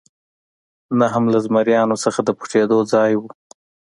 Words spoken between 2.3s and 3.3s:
پټېدو ځای و.